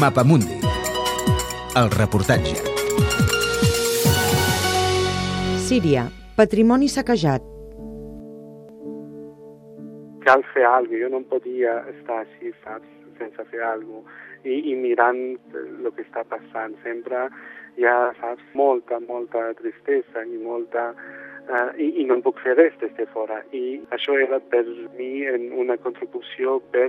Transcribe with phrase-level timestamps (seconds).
[0.00, 0.56] Mapamundi.
[1.76, 2.54] El reportatge.
[5.66, 6.06] Síria,
[6.38, 7.44] patrimoni saquejat.
[10.24, 12.88] Cal fer alguna cosa, jo no podia estar així, saps,
[13.20, 14.16] sense fer alguna cosa.
[14.48, 15.20] I, i mirant
[15.52, 17.26] el que està passant, sempre
[17.76, 20.94] hi ha, saps, molta, molta tristesa i molta...
[21.50, 23.42] Uh, i, i no em puc fer res des de fora.
[23.52, 24.64] I això era per
[24.96, 26.88] mi en una contribució per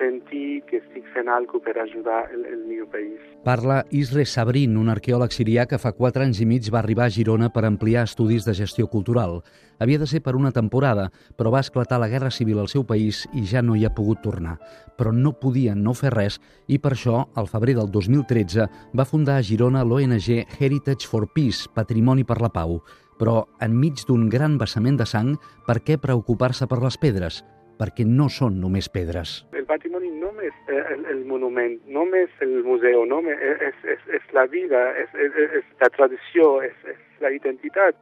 [0.00, 3.20] sentir que estic fent alguna per ajudar el, el meu país.
[3.44, 7.12] Parla Isre Sabrin, un arqueòleg sirià que fa quatre anys i mig va arribar a
[7.12, 9.42] Girona per ampliar estudis de gestió cultural.
[9.80, 13.26] Havia de ser per una temporada, però va esclatar la Guerra Civil al seu país
[13.36, 14.56] i ja no hi ha pogut tornar.
[14.96, 19.38] Però no podia no fer res i per això, al febrer del 2013, va fundar
[19.38, 22.80] a Girona l'ONG Heritage for Peace, Patrimoni per la Pau.
[23.20, 25.34] Però, enmig d'un gran vessament de sang,
[25.66, 27.42] per què preocupar-se per les pedres?
[27.80, 29.40] Perquè no són només pedres.
[29.56, 34.82] El patrimoni només el, el monument, només el museu, només, és, és, és la vida,
[35.00, 37.96] és, és, és la tradició, és, és la identitat.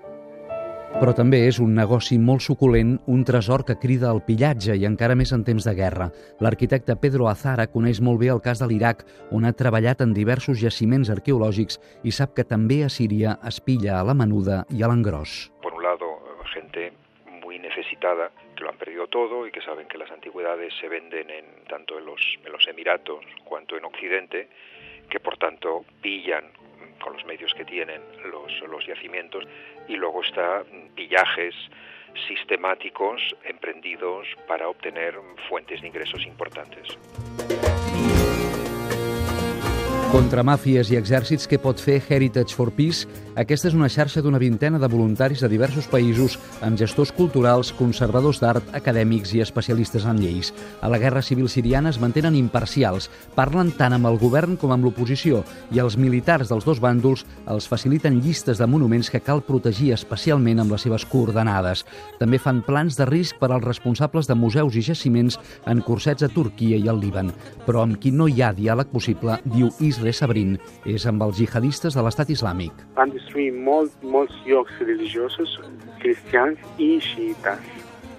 [0.99, 5.15] Però també és un negoci molt suculent, un tresor que crida al pillatge i encara
[5.19, 6.09] més en temps de guerra.
[6.43, 10.59] L'arquitecte Pedro Azara coneix molt bé el cas de l'Iraq, on ha treballat en diversos
[10.59, 14.91] jaciments arqueològics i sap que també a Síria es pilla a la menuda i a
[14.91, 15.53] l'engròs.
[15.63, 16.09] Por un lado,
[16.55, 16.91] gente
[17.45, 21.31] muy necesitada que lo han perdido todo y que saben que las antigüedades se venden
[21.31, 24.49] en, tanto en los, en los Emiratos cuanto en Occidente,
[25.09, 26.51] que por tanto pillan
[27.01, 29.45] con los medios que tienen los, los yacimientos
[29.87, 30.65] y luego está
[30.97, 31.55] pillajes
[32.27, 35.15] sistemáticos emprendidos para obtener
[35.49, 36.99] fuentes de ingresos importantes.
[40.09, 43.05] Contra màfies i exèrcits que pot fer Heritage for Peace,
[43.37, 48.41] aquesta és una xarxa d'una vintena de voluntaris de diversos països amb gestors culturals, conservadors
[48.41, 50.49] d'art, acadèmics i especialistes en lleis.
[50.81, 54.89] A la Guerra Civil Siriana es mantenen imparcials, parlen tant amb el govern com amb
[54.89, 55.43] l'oposició
[55.77, 60.65] i els militars dels dos bàndols els faciliten llistes de monuments que cal protegir especialment
[60.65, 61.85] amb les seves coordenades.
[62.19, 65.37] També fan plans de risc per als responsables de museus i jaciments
[65.69, 67.31] en cursets a Turquia i al Líban.
[67.69, 69.69] Però amb qui no hi ha diàleg possible, diu
[69.99, 70.53] Is Isre Sabrin
[70.87, 72.71] és amb els jihadistes de l'estat islàmic.
[72.95, 75.57] Van destruir molt, molts llocs religiosos
[75.99, 77.65] cristians i xiites.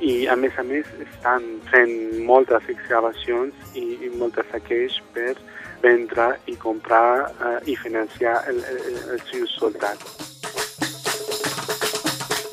[0.03, 1.93] I, a més a més, estan fent
[2.27, 5.37] moltes excavacions i, i moltes saqueig per
[5.79, 10.38] vendre i comprar uh, i financiar el, el, els seus soldats.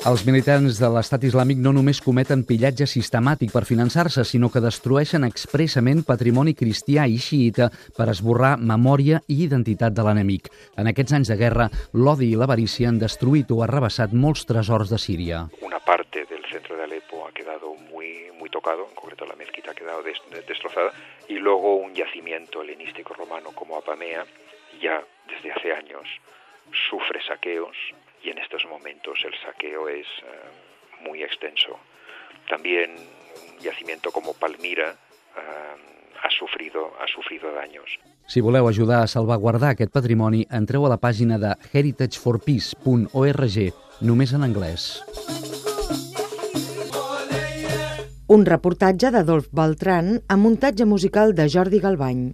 [0.07, 5.25] Els militants de l'estat islàmic no només cometen pillatge sistemàtic per finançar-se, sinó que destrueixen
[5.27, 10.47] expressament patrimoni cristià i xiita per esborrar memòria i identitat de l'enemic.
[10.79, 15.01] En aquests anys de guerra, l'odi i l'avarícia han destruït o arrabassat molts tresors de
[15.07, 15.43] Síria.
[15.59, 19.71] Una parte del centro de Alepo ha quedado muy, muy tocado, en concreto la mezquita
[19.71, 20.93] ha quedado des, destrozada,
[21.27, 24.23] y luego un yacimiento helenístico romano como Apamea,
[24.79, 26.07] ya desde hace años
[26.71, 27.75] sufre saqueos,
[28.23, 31.79] y en estos momentos el saqueo es uh, muy extenso.
[32.49, 34.97] También un yacimiento como Palmira uh,
[36.23, 37.99] ha, sufrido, ha sufrido daños.
[38.27, 43.55] Si voleu ajudar a salvaguardar aquest patrimoni, entreu a la pàgina de heritageforpeace.org,
[44.03, 44.99] només en anglès.
[48.27, 52.25] Un reportatge d'Adolf Beltran amb muntatge musical de Jordi Galbany.